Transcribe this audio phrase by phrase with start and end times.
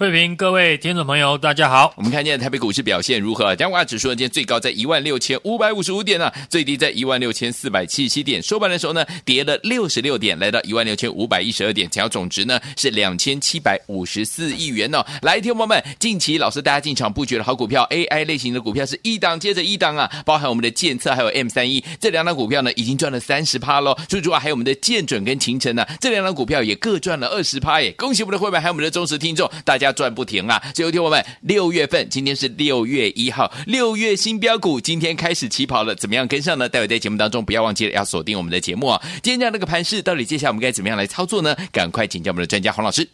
[0.00, 1.92] 慧平，各位听众朋友，大家好。
[1.94, 3.54] 我们看见台北股市表现如何？
[3.54, 8.42] 加权指数，今天最高在一万六千五百五十五点呢、啊，最低在一万六千四百七十七点。
[8.42, 11.86] 收盘的时候呢，跌了六十六点，来到一万六千五百一十二点。
[11.90, 15.04] 成交总值呢是两千七百五十四亿元哦。
[15.20, 23.94] 来，听众朋友们，近期老师大家进场布局的好股票，AI 类型的股票是一档接着一档啊，包含我们的建策还有 M 三一这两档股票呢，已经赚了三十趴喽。
[24.08, 27.92] 最主要还有我们的建准跟勤诚呢，这两档股票也各赚了二十趴耶。
[27.98, 30.62] 恭喜我们的会员还有我们的忠实听众，大家赚不停啊！
[30.74, 36.68] 最后听我们，六月份，今天是六月一号，六月新标股今天开始起跑了，怎么样跟上呢？
[36.68, 39.02] 待会在节目当中不要忘记了要锁定我们的节目啊！
[39.22, 41.56] 今天这样的一个盘势，到底接下来我们该怎么样来操作呢？
[41.72, 43.08] 赶快请教我们的专家黄老师。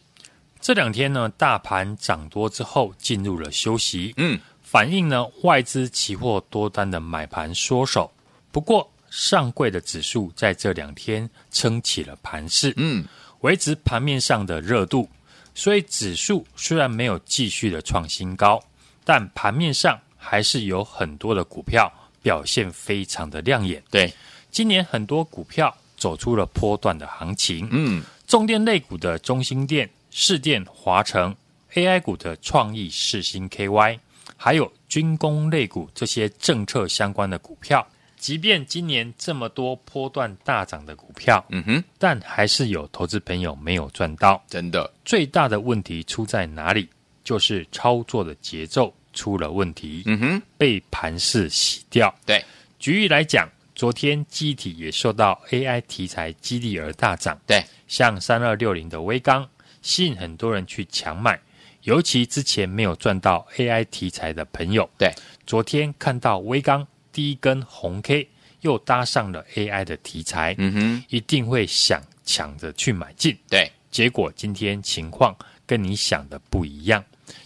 [0.61, 8.11] 这两天呢，大盘涨多之后进入了休息，嗯，反映呢外资期货多单的买盘缩手。
[8.51, 13.05] 不过上柜的指数在这两天撑起了盘势，嗯，
[13.41, 15.09] 维持盘面上的热度。
[15.57, 18.63] 所以指数虽然没有继续的创新高，
[19.05, 21.91] 但盘面上还是有很多的股票
[22.21, 23.83] 表现非常的亮眼。
[23.91, 24.13] 对，
[24.51, 27.67] 今年很多股票走出了波段的行情。
[27.73, 31.35] 嗯，重电类股的中兴电、市电、华城
[31.73, 33.99] ，AI 股的创意、世新 KY，
[34.37, 37.87] 还有军工类股这些政策相关的股票。
[38.27, 44.43] 即便今年这么多波段大涨的股票，嗯哼，但还是有投资朋友没有赚到。
[44.49, 46.89] 真的，最大的问题出在哪里？
[47.23, 50.03] 就是操作的节奏出了问题。
[50.07, 52.13] 嗯哼，被盘势洗掉。
[52.27, 52.45] 对，
[52.81, 57.41] 举例来讲，昨天机体也受到 AI 题材激励而大涨。
[57.47, 59.49] 对，像三二六零的微钢，
[59.83, 61.41] 吸引很多人去强买，
[61.83, 64.91] 尤其之前没有赚到 AI 题材的朋友。
[64.99, 65.15] 对，
[65.47, 66.85] 昨天看到威刚。
[67.17, 68.29] 第一根红 K
[68.61, 73.35] 又搭上了 AI 的题材，嗯哼，一定会想抢着去买进。
[73.49, 75.35] 对，结果今天情况
[75.65, 77.03] 跟你想的不一样。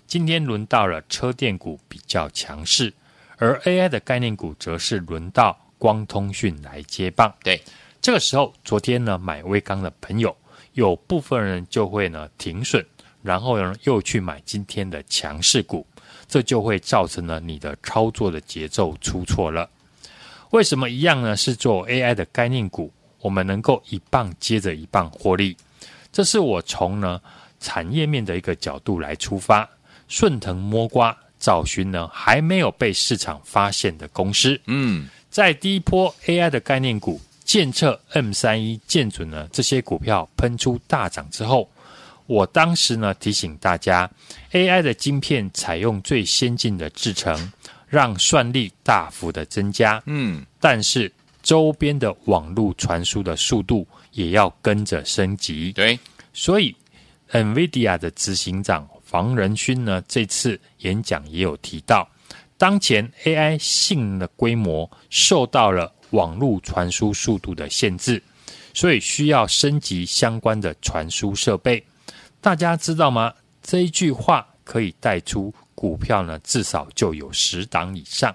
[0.09, 2.93] 今天轮到了车电股比较强势，
[3.37, 7.33] 而 AI 的概念股则是轮到光通讯来接棒。
[7.45, 7.63] 对，
[8.03, 10.37] 这个时候，昨天呢买威刚的朋友，
[10.73, 12.85] 有部分人就会呢停损，
[13.23, 15.87] 然后呢又去买今天的强势股。
[16.31, 19.69] 这就会造成了你的操作的节奏出错了。
[20.51, 21.37] 为什么一样呢？
[21.37, 25.57] 是做 AI 的概念股，我们能够一棒接着一棒获利。
[26.13, 27.21] 这是我从呢
[27.59, 29.69] 产业面的一个角度来出发，
[30.07, 34.61] 顺藤摸瓜，找寻呢还没有被市场发现的公司。
[34.67, 41.69] 嗯，在第一波 AI 的概念股，建测 M 三一、建准呢这些股票喷出大涨之后。
[42.31, 44.09] 我当时呢提醒大家
[44.53, 47.53] ，AI 的晶片采用最先进的制程，
[47.89, 50.01] 让算力大幅的增加。
[50.07, 55.73] 嗯，但是周边的网络传输的速度也要跟着升级。
[55.73, 55.99] 对，
[56.33, 56.73] 所以
[57.33, 62.09] NVIDIA 的执行长房仁勋呢这次演讲也有提到，
[62.57, 68.23] 当前 AI 性能的规模受到了网络传输速度的限制，
[68.73, 71.85] 所以需要升级相关的传输设备。
[72.41, 73.35] 大家知道吗？
[73.63, 78.35] 这一句话可以带出股票呢，至少就有十档以上。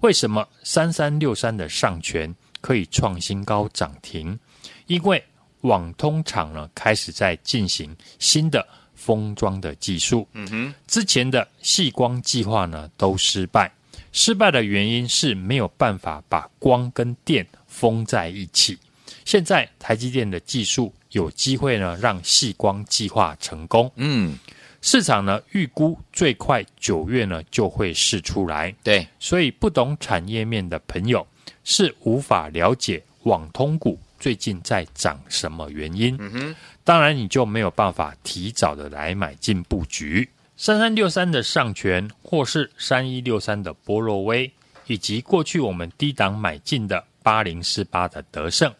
[0.00, 4.38] 为什么三三六三的上权可以创新高涨停？
[4.86, 5.22] 因为
[5.62, 10.26] 网通厂呢开始在进行新的封装的技术。
[10.32, 13.70] 嗯哼，之前的细光计划呢都失败，
[14.12, 18.78] 失败的原因是没有办法把光跟电封在一起。
[19.26, 20.90] 现在台积电的技术。
[21.12, 23.90] 有机会呢，让细光计划成功。
[23.94, 24.38] 嗯，
[24.82, 28.74] 市场呢预估最快九月呢就会试出来。
[28.82, 31.26] 对，所以不懂产业面的朋友
[31.64, 36.14] 是无法了解网通股最近在涨什么原因。
[36.18, 40.28] 嗯哼，当然你就没有办法提早的来买进布局。
[40.58, 44.52] 三三六三的上权，或是三一六三的波若威，
[44.86, 48.70] 以及过去我们低档买进的八零四八的德胜。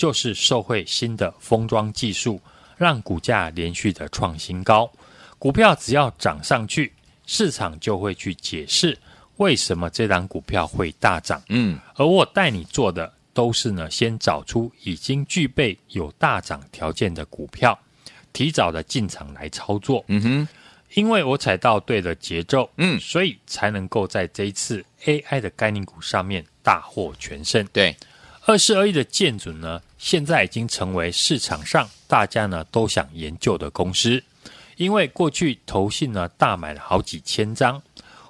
[0.00, 2.40] 就是受惠新的封装技术，
[2.78, 4.90] 让股价连续的创新高。
[5.38, 6.90] 股票只要涨上去，
[7.26, 8.96] 市场就会去解释
[9.36, 11.42] 为什么这档股票会大涨。
[11.50, 17.78] 嗯，而我带你做的都是呢先找出已经具备有大涨条件的股票，
[18.32, 20.02] 提早的进场来操作。
[20.08, 20.48] 嗯哼，
[20.94, 27.68] 因为我踩到对的节奏，嗯所以才能够在这一次 AI 的概念股上面大获全胜。
[27.70, 27.94] 对，
[28.46, 34.20] 二四二一的建准呢，现在已经成为市场上大家呢都想研究的公司，
[34.76, 37.80] 因为过去投信呢大买了好几千张。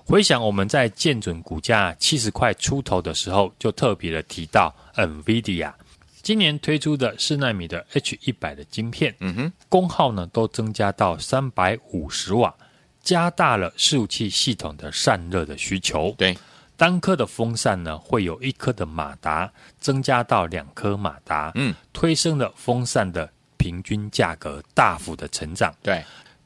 [0.05, 5.73] 回想我们在建准股价七十块出头的时候，就特别的提到 NVIDIA
[6.21, 12.53] 今年推出的四奈米的 H 一百的晶片，嗯哼，功耗呢都增加到三百五十瓦，
[13.01, 16.13] 加大了伺服器系统的散热的需求。
[16.19, 16.37] 对，
[16.81, 25.75] 单颗的风扇呢会有一颗的马达，增加到两颗马达，嗯，推升了风扇的平均价格大幅的成长。
[25.83, 26.03] 对，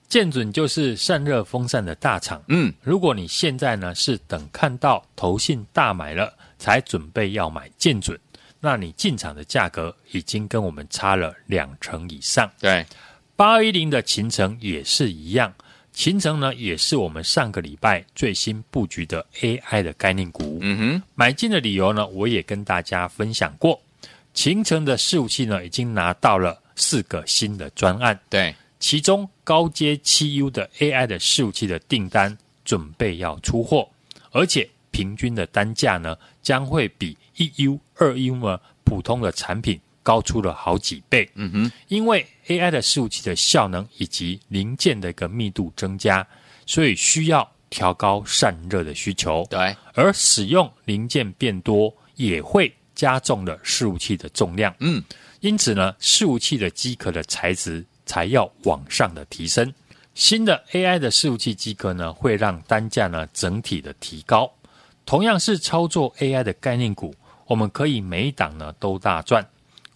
[0.09, 2.43] 建准就是散热风扇的大厂。
[2.49, 8.19] 嗯，如果你现在呢是等看到投信大买了，才准备要买建准，
[8.59, 12.51] 那你进场的价格已经跟我们差了两成以上。
[12.59, 12.85] 对，
[13.37, 15.55] 八一零的行程也是一样，
[15.95, 20.59] 勤诚呢也是我们上个礼拜最新布局的 AI 的概念股。
[20.61, 23.81] 嗯哼，买进的理由呢，我也跟大家分享过。
[24.35, 28.19] 秦城的伺服器呢，已经拿到了四个新的专案。
[28.29, 33.89] 对，其中高阶七 U 的 AI 的伺服器的订单准备要出货，
[34.33, 41.29] 而且平均的单价呢将会比一 U、二 U 呢普通的产品高出了好几倍。
[41.35, 46.25] 嗯哼，因为 AI 的伺服器的效能以及零件的一个密度增加，
[46.67, 49.45] 所以需要调高散热的需求。
[49.51, 54.73] 对，而使用零件变多，也会加重了伺服器的重量。
[54.79, 55.03] 嗯，
[55.41, 59.73] 因此呢，伺服器的机壳的材质才要往上的提升。
[60.15, 64.49] 新的 AI 的伺服器机壳呢，会让单价呢整体的提高。
[65.05, 67.13] 同样是操作 AI 的概念股，
[67.47, 69.45] 我们可以每一档呢都大赚。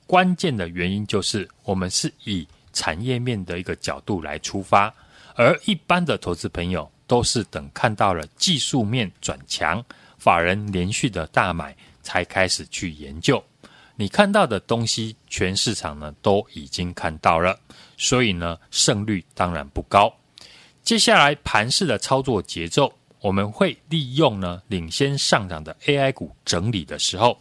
[0.08, 4.93] 关键的原因就是我们是以产业面的一个角度来出发，
[5.34, 9.84] 而一般的投资朋友都是等看到了技术面转强，
[10.16, 13.43] 法人连续的大买才开始去研究。
[13.96, 17.58] 你看到的东西，全市场呢都已经看到了，
[17.99, 20.10] 所以呢胜率当然不高。
[20.82, 22.90] 接下来盘式的操作节奏，
[23.20, 27.38] 我们会利用呢领先上涨的 AI 股整理的时候，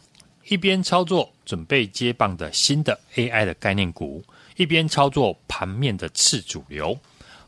[0.50, 4.24] 一边操作准备接棒的新的 AI 的概念股，
[4.56, 6.98] 一边操作盘面的次主流。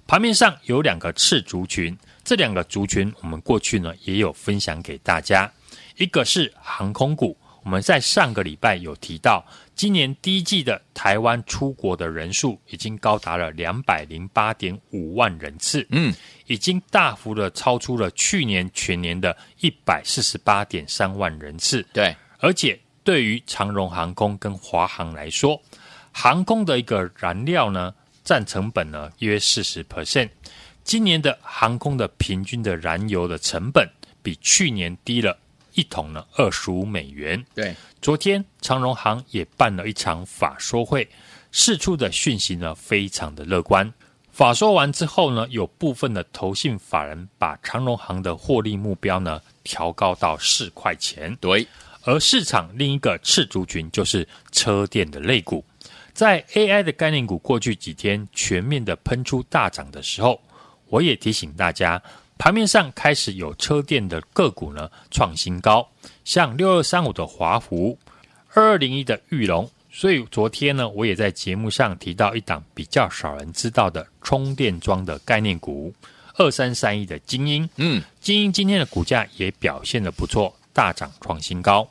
[0.06, 5.52] 盘面上有两个次族群，这两个族群我们过去呢也有分享给大家，
[5.98, 7.38] 一个是航空股。
[7.64, 9.46] 我们在上个礼拜有提到，
[9.76, 16.12] 今年第一季的台湾出国的人数已经高达了两百零八点五万人次，嗯，
[16.48, 21.86] 已经大幅的超出了去年全年的一百四十八点三万人次。
[21.94, 25.60] 对，而且对于长荣航空跟华航来说，
[26.12, 27.92] 航空的一个燃料呢，
[28.24, 30.30] 占成本呢约四十 percent，
[30.84, 33.90] 今年的航空的平均的燃油的成本
[34.22, 35.36] 比去年低了。
[35.74, 37.44] 一桶呢，二十五美元。
[37.56, 41.10] 对，昨天长荣航也办了一场法说会，
[41.52, 43.92] 释出的讯息呢非常的乐观。
[44.32, 51.36] 法说完之后呢，有部分的投信法人把长荣航的获利目标呢调高到四块钱。
[51.42, 51.68] 对，
[52.04, 55.64] 而市场另一个赤族群就是车电的类股，
[56.14, 60.42] 在 AI 的概念股过去几天全面的喷出大涨的时候，
[60.88, 62.02] 我也提醒大家。
[62.38, 65.86] 盘面上开始有车电的个股呢创新高，
[66.24, 68.00] 像六二三五的华福，
[68.54, 69.70] 二二零一的玉龙。
[69.92, 75.94] 所以昨天呢，我也在节目上提到一档比较少人知道的充电桩的概念股，
[76.36, 77.70] 二三三一的精英。
[77.76, 81.90] 嗯，精英今天的股价也表现的不错，大涨创新高。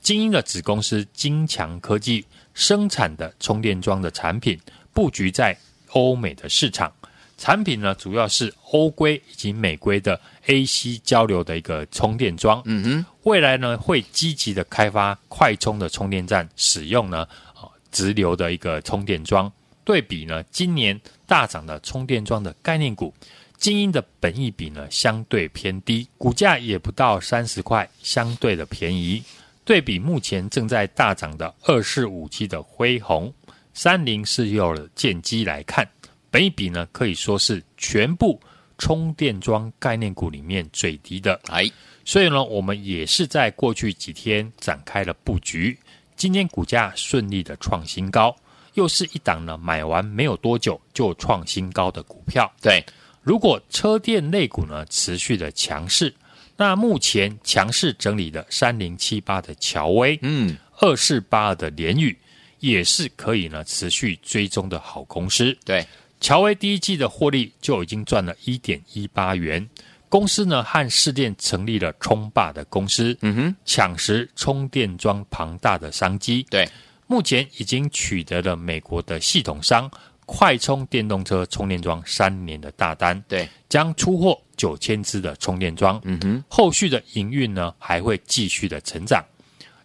[0.00, 4.58] 精英的子公司金强科技生产的充电桩的产品
[4.92, 5.56] 布局在
[5.90, 6.90] 欧美的市场。
[7.36, 12.60] 产品呢，主要是欧规以及美规的 AC 交流的一个充电桩。
[12.64, 17.18] 嗯哼，未来呢，会积极的开发快充的充电站，使用呢，
[17.54, 19.50] 啊，直流的一个充电桩。
[19.84, 23.14] 对比呢，今年大涨的充电桩的概念股，
[23.58, 29.22] 晶英的本益比呢相对偏低，股价也不到三十块，相对的便宜。
[29.64, 33.30] 对比目前正在大涨的二四五七的辉宏、
[33.74, 35.86] 三零四六的建机来看。
[36.30, 38.40] 本益比呢，可以说是全部
[38.78, 41.38] 充电桩概念股里面最低的。
[41.48, 41.68] 哎，
[42.04, 45.76] 所以呢，我们也是在过去几天展开了布局。
[46.16, 48.34] 今天股价顺利的创新高，
[48.74, 52.50] 又是一档呢买完没有多久就创新高的股票。
[52.62, 52.82] 对，
[53.28, 56.14] 如果车电类股呢持续的强势，
[56.56, 62.16] 那目前强势整理的三零七八的乔威，嗯，二四八二的联宇，
[62.60, 65.54] 也是可以呢持续追踪的好公司。
[65.62, 65.86] 对，
[66.22, 69.68] 乔威第一季的获利就已经赚了一点一八元。
[70.08, 76.46] 公司呢和市电成立了充霸的公司，嗯哼，抢食充电桩庞大的商机。
[76.48, 76.66] 对，
[77.06, 79.90] 目前已经取得了美国的系统商
[80.28, 83.18] 快充电动车充电桩三年的大单。
[83.26, 84.38] 对，将出货。
[84.58, 89.24] 九千支的充电桩，嗯哼，后续的营运呢还会继续的成长。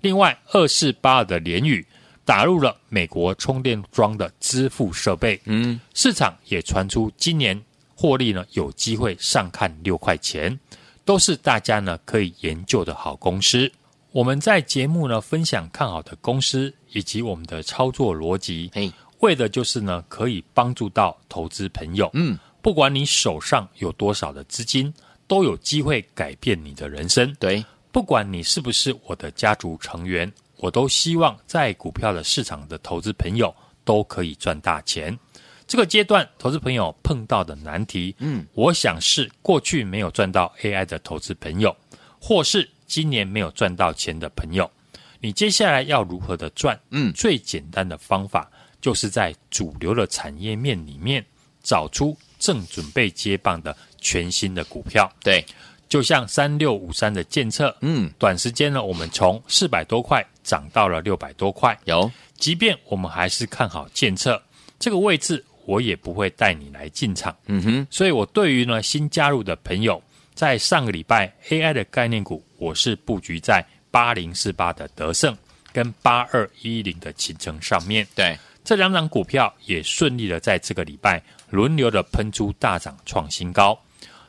[0.01, 1.85] 另外，二四八二的联宇
[2.25, 7.61] 打入了美国充电桩的支付设备，嗯，市场也传出今年
[7.93, 10.59] 获利呢有机会上看六块钱，
[11.05, 13.71] 都是大家呢可以研究的好公司。
[14.11, 18.91] 我们在节目呢分享看好的公司以及我们的操作逻辑，嘿，
[19.23, 22.37] 为的就是呢可以帮助到投资朋友，嗯。
[22.61, 24.93] 不管你手上有多少的资金，
[25.27, 27.35] 都有机会改变你的人生。
[27.37, 27.61] 对，
[27.91, 33.53] 不管你是不是我的家族成员，我都希望在股票的市场的投资朋友
[33.83, 35.19] 都可以赚大钱。
[35.67, 41.75] 这个阶段，投资朋友碰到的难题，嗯，我想是过去没有赚到 AI 的投资朋友，
[42.17, 44.71] 或是今年没有赚到钱的朋友，
[45.19, 46.79] 你接下来要如何的赚？
[46.91, 48.49] 嗯，最简单的方法
[48.83, 51.25] 就是在主流的产业面里面
[51.63, 52.15] 找出。
[52.39, 55.45] 正准备接棒的全新的股票，对，
[55.87, 62.11] 就像三六五三的建测，嗯，短时间呢，我们从四百多块涨到了六百多块，有。
[62.35, 64.43] 即便我们还是看好建测
[64.77, 67.87] 这个位置，我也不会带你来进场，嗯哼。
[67.89, 75.33] 所以我对于呢新加入的朋友，在上个礼拜 AI 的概念股，我是布局在八零四八的德胜
[75.71, 78.37] 跟八二一零的勤诚上面，对。
[78.63, 83.77] 这两档股票也顺利的在这个礼拜轮流的喷出大涨创新高。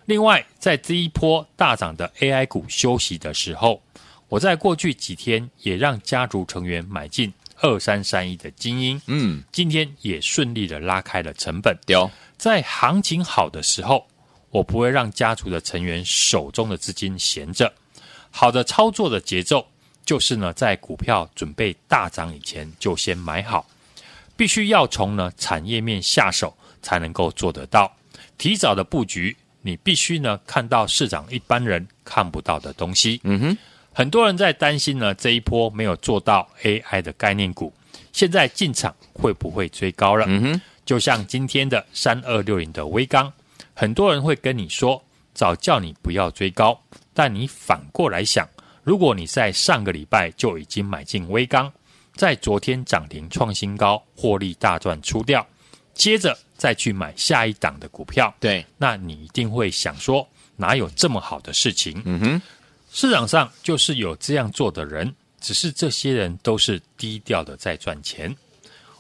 [0.07, 3.83] 另外，在这一波大涨的 AI 股休息的时候，
[4.29, 11.79] 我在过去几天也让家族成员买进二三三一的精英，嗯，今天也顺利的拉开了成本。
[11.87, 14.07] 有在行情好的时候，
[14.51, 17.73] 我不会让家族的成员手中的资金闲着。
[18.31, 19.67] 好的操作的节奏
[20.05, 23.65] 就是呢，在股票准备大涨以前就先买好。
[24.37, 27.95] 必须要从呢产业面下手才能够做得到，
[28.37, 33.21] 提早的布局，你必须呢看到市场一般人看不到的东西。
[33.25, 33.59] 嗯哼，
[33.93, 37.73] 很多人在担心呢这一波没有做到 AI 的概念股，
[38.13, 40.27] 现在进场会不会追高了？
[40.29, 43.33] 嗯哼，就像今天的三二六零的微钢，
[43.73, 46.79] 很多人会跟你说，早叫你不要追高，
[47.13, 48.49] 但你反过来想，
[48.83, 51.73] 如果你在上个礼拜就已经买进威刚。
[52.17, 55.47] 在昨天涨停创新高，获利大赚出掉，
[55.95, 58.33] 接着再去买下一档的股票。
[58.39, 62.01] 对，那你一定会想说，哪有这么好的事情？
[62.05, 62.43] 嗯哼，
[62.93, 68.35] 市场上就是有这样做的人，只是这些人都是低调的在赚钱。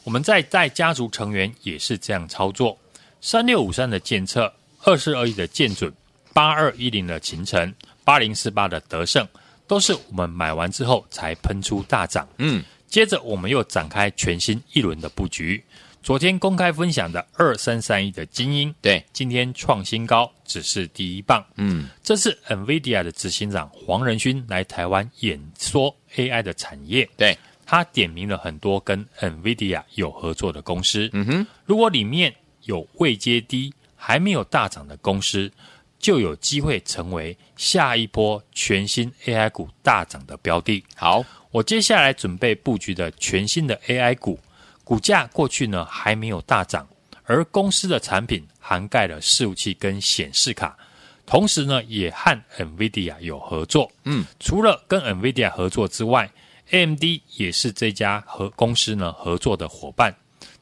[0.02, 2.76] 我们在带家族成员也是这样操作：
[3.20, 4.52] 三六五三的建策，
[4.82, 5.90] 二四二一的建准，
[6.32, 9.26] 八二一零的秦城，八零四八的德胜，
[9.66, 12.28] 都是我们买完之后才喷出大涨。
[12.38, 12.62] 嗯。
[12.94, 15.60] 接着，我们又展开全新一轮的布局。
[16.00, 21.44] 昨天公开分享的二三三一的精英，对，今天创新高，只是第一棒。
[21.56, 27.10] 嗯，这是 NVIDIA 的执行长黄仁勋来台湾演说 AI 的产业。
[27.16, 27.36] 对，
[27.66, 31.10] 他点名了很多跟 NVIDIA 有合作的公司。
[31.14, 32.32] 嗯哼，如果里面
[32.62, 35.50] 有未接低、还没有大涨的公司，
[35.98, 40.84] 就有机会成为下一波全新 AI 股大涨的标的。
[40.94, 41.24] 好。
[41.54, 44.40] 我接下来准备布局的全新的 AI 股，
[44.82, 46.84] 股价过去呢还没有大涨，
[47.22, 50.76] 而公司的产品涵盖了伺服器跟显示卡，
[51.24, 53.88] 同时呢也和 NVIDIA 有合作。
[54.02, 56.28] 嗯，除了跟 NVIDIA 合作之外
[56.70, 57.04] ，AMD
[57.36, 60.12] 也是这家合公司呢合作的伙伴。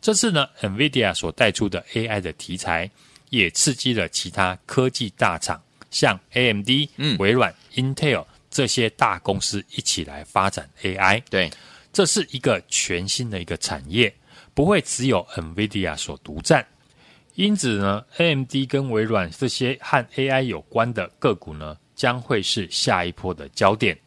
[0.03, 2.91] 这次呢，NVIDIA 所带出的 AI 的题材，
[3.31, 5.59] 也刺激了其他科技大厂，
[5.91, 6.69] 像 AMD、
[6.99, 8.27] 嗯、微软、Intel。
[8.53, 11.51] 这些大公司一起来发展 AI，对，
[11.91, 14.15] 这是一个全新的一个产业，
[14.53, 16.65] 不会只有 NVIDIA 所独占。
[17.35, 23.99] 因此呢，AMD 跟微软这些和 AI 有关的个股呢，将会是下一波的焦点。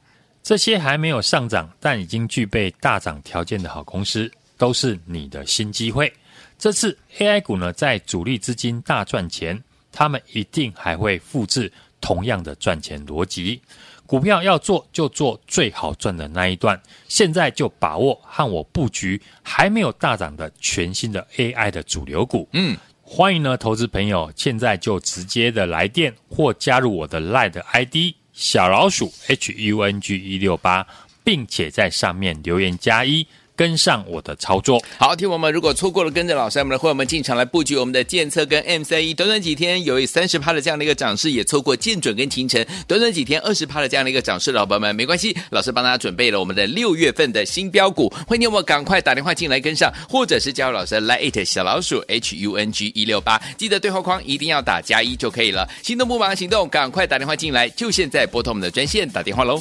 [0.43, 6.13] 这些还没有上涨，但已经具备大涨条件的好公司，都是你的新机会。
[6.59, 9.59] 这次 AI 股呢，在主力资金大赚钱，
[9.91, 13.61] 他们一定还会复制同样的赚钱逻辑。
[14.07, 22.47] 股票要做就做最好赚的那一段，现在就把握和我布局还没有大涨的全新的 AI 的主流股。
[22.53, 27.95] 嗯，欢迎呢投资朋友现在就直接的来电或加入我的 LINE ID
[28.31, 30.85] 小老鼠 H U N G 一六八，
[31.23, 33.25] 并且在上面留言加一。
[33.55, 59.59] 跟上我的操作，好，听我们如果错过了跟着老师，我们的会员们进场来布局我们的建测跟 M 三一，短短几天有三十趴的这样的一个涨势，也错过建准跟勤诚，短短几天二十趴的这样的一个涨势，老朋友们没关系，老师帮大家准备了我们的六月份的新标股，欢迎我们赶快打电话进来跟上，或者是加入老师的 Lite 小老鼠 H U N G 一六八，记得对话框一定要打加一就可以了，心动不忙行动，赶快打电话进来，就现在拨通我们的专线打电话喽。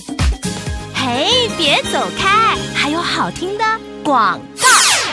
[0.95, 3.65] 嘿，别走开，还有好听的
[4.05, 4.39] 广。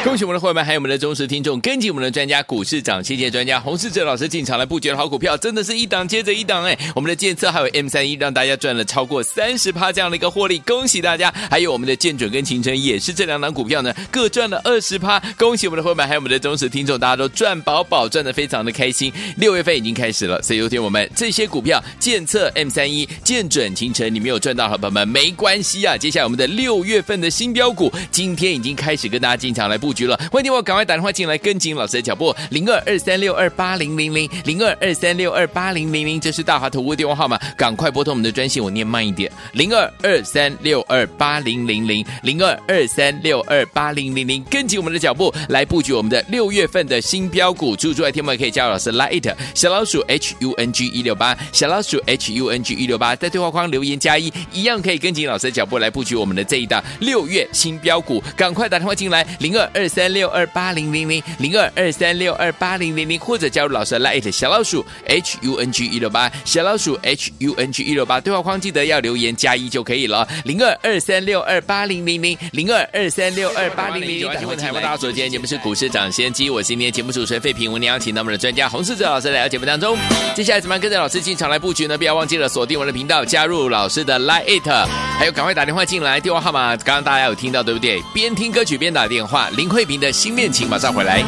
[0.03, 6.75] 恭喜我们的会员，还有我们的忠实听众，跟紧我们的专家股市涨，谢谢专家洪世哲老师进场来布局的好股票，真的是一档接着一档哎！
[6.96, 11.31] 我们的建测还有 M 三一，让大家赚了超过三十趴这样的一个获利，恭喜大家！
[11.51, 19.13] 还有我们的建准跟秦诚也是这两档股票呢，各赚了二十趴，恭喜我们的会员，还有我们的忠实听众，大家都赚饱饱，赚的非常的开心。
[19.38, 25.96] 六月份已经开始了，所以有天我们这些股票建测 M 三一、建准、秦诚，你没有赚到，好朋友们没关系啊！
[25.96, 30.62] 接下来我们的六月份的新标股，今天已经开始跟大家进场来布布局了，欢迎我。
[30.62, 60.62] 赶快打电话进来，跟紧老师的脚步，零二二三六二八零零零，零二二三六二八零零零，这是大华投顾电话号码，赶快拨通我们的专线，我念慢一点，零二二三六二八零零零，零二二三六二八零零零，跟紧我们的脚步来布局我们的六月份的新标股，注意听们可以加入老师 Lite 小老鼠 H U N G 一六八，小老鼠 H U N G 一六八，在对话框留言加一，一样可以跟紧老师的脚步来布局我们的这一档六月新标股，赶快打电话进来，零二二二三六二八。
[60.72, 70.26] 零零零零二二三六二八零零零，或者加入老师的 Lite 小老鼠 H U N G 一六八小老鼠 H U N G 一六八对话框记得要留言加一就可以了。
[70.46, 74.28] 零二二三六二八零零零零二二三六二八零零零。
[74.30, 79.98] 欢迎台湾大家所见，节目是股市涨先机，我是今天节目主持人费平，我们邀请到我们的专家洪世哲老师来到节目当中。
[80.34, 81.98] 接下来怎么样跟着老师进场来布局呢？
[81.98, 84.88] 不要忘记了锁定我的频道，加入老师的 Lite，
[85.20, 88.02] 还有赶快打电话进来，电话号码刚刚大家有听到对不对？
[88.14, 91.24] 边听歌曲边打电话，林慧萍的新恋情马上回来。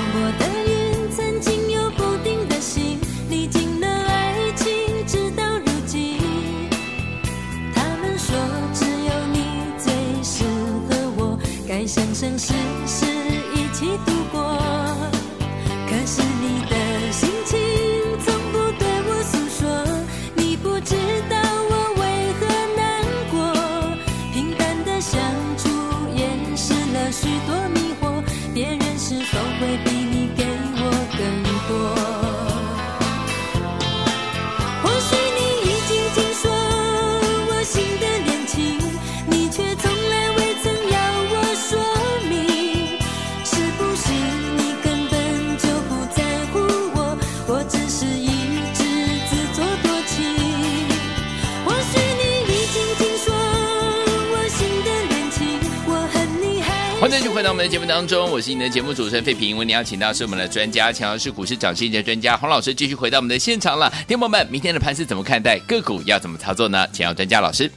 [57.04, 59.58] 欢迎继续回到我们的节目当中，我是你的节目主持人费平。
[59.58, 63.92] 为你邀请到是我们的专家，强强是股市涨势的专家洪老师，继续回到我们的现场了。
[64.08, 65.60] 听友们，明天的盘是怎么看待？
[65.68, 66.88] 个股要怎么操作呢？
[66.94, 67.70] 请要专家老师。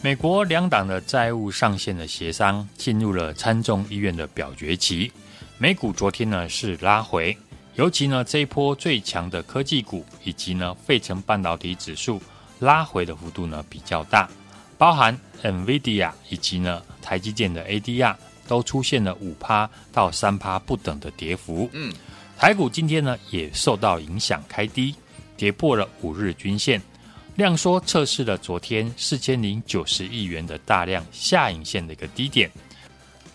[0.00, 5.12] 美国两党的债务上限的协商进入了参众议院的表决期。
[5.58, 7.36] 美股昨天呢是拉回，
[7.74, 12.18] 尤其呢这一波最强的科技股以及呢费城半导体指数
[12.60, 14.26] 拉回的幅度呢比较大，
[14.78, 18.14] 包含 NVIDIA 以及呢台积电的 ADR。
[18.46, 21.68] 都出现了五趴到三趴不等的跌幅。
[21.72, 21.92] 嗯，
[22.38, 24.94] 台股今天呢也受到影响，开低，
[25.36, 26.80] 跌破了五日均线，
[27.36, 32.50] 量缩测试了昨天四千零九十亿元的大量下影线的一个低点。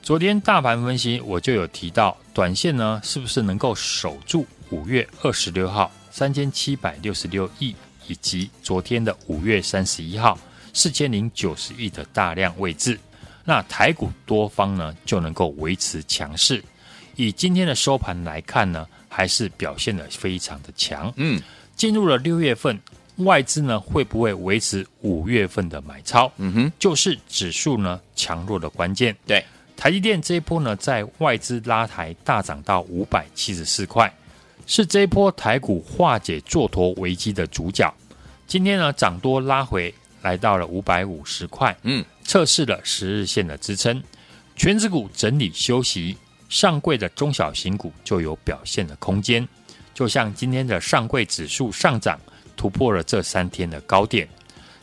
[0.01, 7.75] 昨天大盘分析我就有提到，短线呢是不是能够守住五月二十六号三千七百六十六亿，
[8.07, 10.39] 以及昨天的五月三十一号
[10.73, 12.97] 四千零九十亿的大量位置？
[13.43, 16.63] 那台股多方呢就能够维持强势，
[17.15, 21.11] 以今天的收盘来看呢，还是表现的非常的强。
[21.15, 21.41] 嗯，
[21.75, 22.79] 进入了六月份，
[23.17, 26.31] 外资呢会不会维持五月份的买超？
[26.37, 29.15] 嗯哼，就是指数呢强弱的关键。
[29.25, 29.43] 对，
[29.75, 34.13] 台积电这一波呢，在外资拉抬大涨到五百七十四块，
[34.67, 37.91] 是这一波台股化解做头危机的主角。
[38.45, 41.75] 今天呢涨多拉回，来到了五百五十块。
[41.83, 42.03] 嗯。
[42.23, 44.03] 测试了十日线的支撑，
[44.55, 46.15] 权值股整理休息，
[46.47, 49.47] 上柜的中小型股就有表现的空间。
[49.95, 52.19] 就像今天的上柜指数上涨，
[52.55, 54.29] 突破了这三天的高点，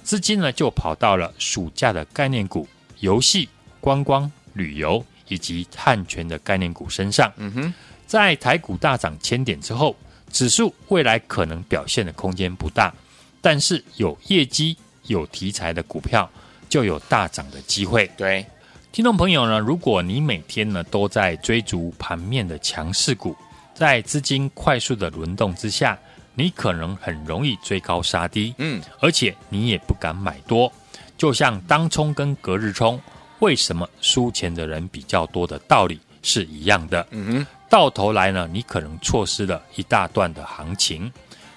[0.03, 2.67] 资金呢就跑到了暑假的概念股、
[2.99, 3.49] 游戏、
[3.81, 7.33] 观光、旅游以及碳权的概念股身上。
[7.37, 7.75] 嗯哼，
[8.09, 9.97] 在台股大涨千点之后，
[10.33, 12.93] 指数未来可能表现的空间不大，
[13.41, 14.77] 但是有业绩。
[15.09, 16.29] 有题材的股票，
[16.69, 18.11] 就有大涨的机会。
[18.17, 18.45] 对，
[18.93, 23.37] 听众朋友呢，如果你每天呢都在追逐盘面的强势股，
[23.75, 25.99] 在资金快速的轮动之下，
[26.35, 30.71] 你可能很容易追高杀低，嗯，而且你也不敢买多。
[31.17, 33.01] 就像当冲跟隔日冲，
[33.39, 37.07] 为什么输钱的人比较多的道理是一样的。
[37.11, 41.11] 嗯哼，到头来呢，你可能错失了一大段的行情。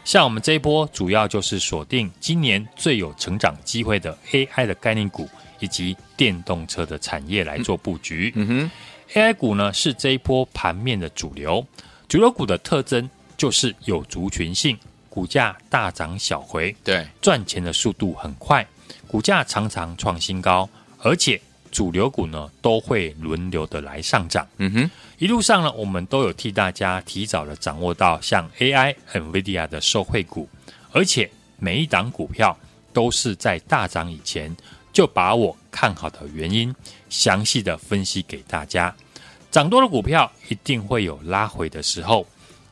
[0.09, 8.33] 像我们这一波，主要就是锁定今年最有成长机会的 AI 的概念股以及电动车的产业来做布局。
[8.35, 8.71] 嗯哼
[9.13, 11.63] ，AI 股呢是这一波盘面的主流。
[12.07, 14.75] 主流股的特征就是有族群性，
[15.11, 18.65] 股价大涨小回，对，赚钱的速度很快，
[19.07, 20.67] 股价常常创新高，
[21.03, 21.39] 而且
[21.71, 24.47] 主流股呢都会轮流的来上涨。
[24.57, 30.47] 嗯哼，一路上呢，我们都有替大家提早的掌握到像 AI、NVIDIA 的受惠股，
[30.91, 32.57] 而且每一档股票
[32.91, 34.55] 都是在大涨以前
[34.91, 36.73] 就把我看好的原因
[37.09, 38.93] 详细的分析给大家。
[39.51, 42.25] 涨多的股票一定会有拉回的时候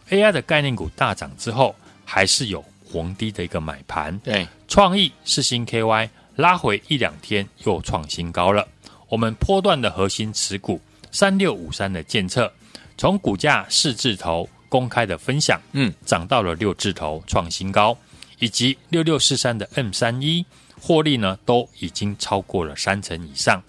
[0.10, 4.18] ，AI 的概念股大涨之后，还是有逢低的一个买盘。
[4.20, 8.68] 对，创意、是新 KY 拉回一两天又创新高了。
[9.10, 10.80] 我们波段的核心持股
[11.12, 12.52] 三六五三的建测，
[12.98, 17.98] 从股价四字头公开的分享，嗯，涨到了六字头创新高，
[18.40, 20.46] 以及六六四三的 M 三一
[20.80, 23.62] 获利呢都已经超过了三成以上。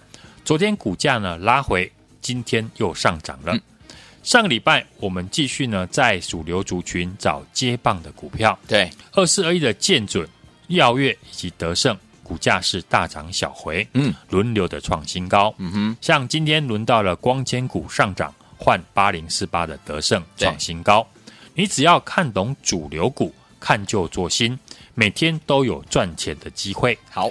[0.44, 1.90] 昨天股价呢拉回。
[2.20, 3.56] 今天又上涨了。
[4.22, 8.58] 上个礼拜我们继续呢，在主流族群找接棒的股票。
[8.66, 10.28] 对，二四二一的建准、
[10.66, 11.96] 耀月以及德胜，
[12.28, 15.54] 股价是大涨小回，嗯，轮流的创新高。
[15.56, 21.06] 嗯哼，像今天轮到了光纤股上涨，换八零四八的德胜创新高。
[21.54, 24.58] 你只要看懂主流股，看旧做新，
[24.94, 26.98] 每天都有赚钱的机会。
[27.08, 27.30] 好，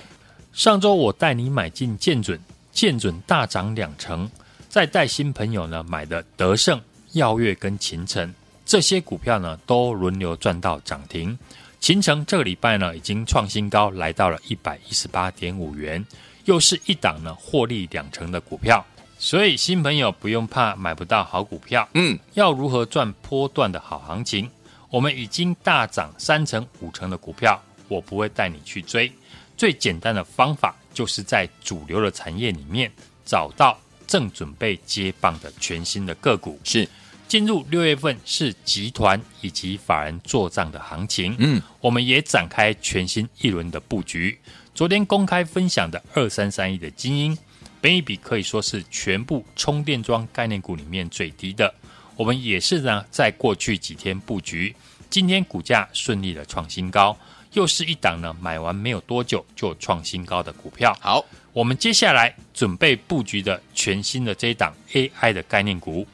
[0.51, 2.39] 上周我带你买进建准，
[2.71, 4.27] 建准大涨两成。
[4.67, 6.81] 再带新朋友呢买的德胜、
[7.11, 8.33] 耀月跟秦城
[8.65, 11.37] 这些股票呢，都轮流赚到涨停。
[11.79, 16.05] 勤诚这个礼拜呢，已经创新高，来到了一百一十八点五元，
[16.45, 18.85] 又是一档呢获利两成的股票。
[19.19, 21.87] 所以新朋友不用怕买不到好股票。
[21.93, 24.49] 嗯，要如何赚波段的好行情？
[24.89, 29.11] 我们已经大涨三成、五成的股票，我不会带你去追。
[29.55, 32.91] 最简单的方法就是在主流的产业里面
[33.25, 33.77] 找到。
[34.07, 36.87] 正准备接棒的全新的个股是
[37.27, 41.35] 进入六月份，是集团以及法人做账的行情。
[41.39, 44.39] 嗯，我们也展开全新一轮的布局。
[44.73, 47.37] 昨天公开分享的二三三一的精英，
[47.81, 51.73] 本一比可以说是全部充电桩概念股里面最低的。
[52.15, 54.73] 我们也是呢，在过去几天布局，
[55.09, 57.17] 今天股价顺利的创新高，
[57.53, 60.97] 又是一档呢买完没有多久就创新高的股票。
[61.01, 61.25] 好。
[61.53, 66.05] 我们接下来准备布局的全新的这一档 AI 的概念股，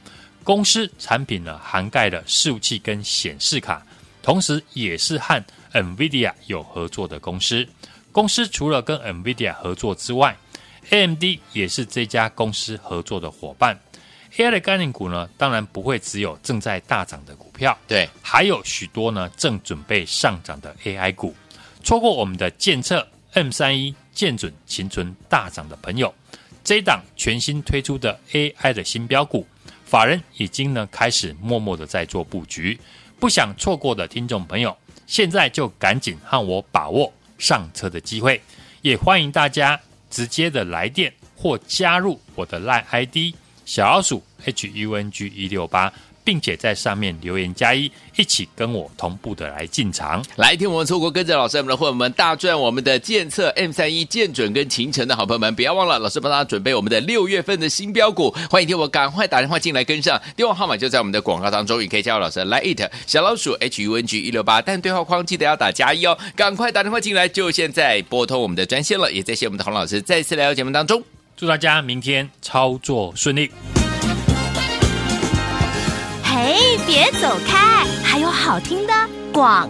[0.44, 3.86] 公司产品呢涵盖了伺服器跟显示卡，
[4.22, 7.68] 同时也是和 NVIDIA 有合作的公司。
[8.12, 10.38] 公司除了跟 NVIDIA 合作之外
[10.90, 13.80] ，AMD 也是这家公司合作的伙伴。
[14.36, 21.36] AI 的概念股呢，当然不会只有正在大涨的股票，对，还有许多呢正准备上涨的 AI 股。
[21.84, 23.96] 错过我们的建测 M 三一。
[24.14, 26.14] 建准、勤存大涨的朋友，
[26.64, 29.44] 这一档全新推出的 AI 的新标股，
[29.94, 32.80] 法人已经呢开始默默的在做布局。
[33.20, 34.76] 不想错过的听众朋友，
[35.06, 38.42] 现在就赶紧和我把握上车的机会。
[38.82, 39.80] 也欢迎大家
[40.10, 45.94] 直接的来电或加入我的 LINE ID 小老鼠 HUNG 一六八。
[46.24, 50.24] 并且在上面留言加一，一起跟我同步的来进场。
[50.36, 71.04] 来听我们错过跟着老师我们的会员们大赚我们的建测 M 三一建准跟秦晨的好朋友们，不要忘了老师帮大家准备我们的六月份的新标股，欢迎听我赶快打电话进来跟上，电话号码就在我们的广告当中，也可以加入老师来 it 小老鼠 H U N G 一六八，但对话框记得要打加一哦，赶快打电话进来，就现在拨通我们的专线了，也谢谢我们的洪老师再次来到节目当中，
[71.36, 73.52] 祝大家明天操作顺利。
[76.36, 78.94] 嘿，别走开，还有好听的
[79.32, 79.70] 广。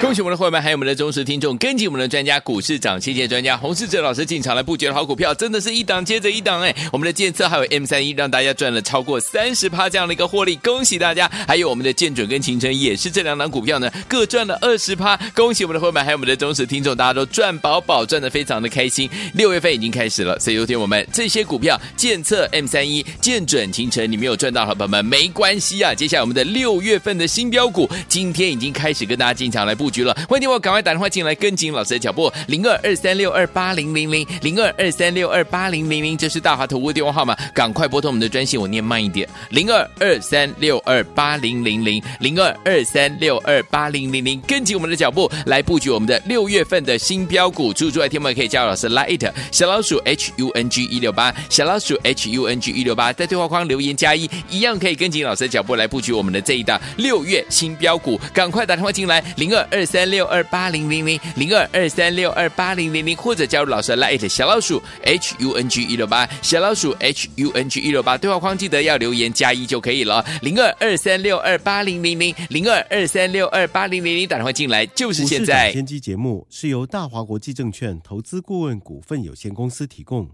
[0.10, 6.74] 恭喜我们的伙伴，还有我们的忠实听众，跟紧我们的专家股市涨谢谢专家洪世哲老师进场来布局的好股票，真的是一档接着一档哎！
[6.90, 11.30] 我们的建测还有 M 三一，让大家赚了超过三十趴这样的一个获利，恭喜大家！
[11.46, 19.06] 还有我们的建准跟秦诚也是这两档股票呢，各赚了二十趴，恭喜我们的伙伴，还有我们的忠实听众，大家都赚饱饱，赚的非常的开心。
[19.34, 25.92] 六月份已经开始了，所以有天我们这些股票建测 M 三一、建准、秦诚，你没有赚到，好朋友们没关系啊！
[25.94, 29.89] 接下来我们的六月份的新标股，今天已经开始跟大家进场来布。
[29.90, 30.16] 局了。
[30.28, 47.72] 欢迎我赶快打电话进来跟紧老师的脚步，零二二三六二八零零零零二二三六二八零零零，这是大华投顾电话号码，赶快拨通我们的专线，我念慢一点，零二二三六二八零零零零二二三六二八零零零，跟紧我们的脚步来布局我们的六月份的新标股。
[47.72, 65.34] 注意注意，听友们可以加入老师 Line 小老鼠 H U N G 一六八小老鼠 H U N G 一六八，在对话框留言加一，一样可以跟紧老师的脚步来布局我们的这一档六月新标股，赶快打电话进来，零二二二三六二八零零零零二二三六二八零零零，或者加入老师的 Line 小老鼠 H
[65.38, 75.72] U N G 一六八小老鼠 H U N G 一六八，对话框记得要留言加一就可以了，零二二三六二八零零零零二二三六二八零零零，打电话进来就是现在。
[75.72, 80.28] 天机节目是由大华国际证券投资顾问股份有限公司提供。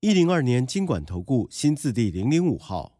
[0.00, 2.98] 一零二年金管投顾新字第零零五号，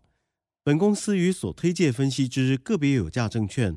[0.63, 3.77] 本公司与所推介分析之个别有价证券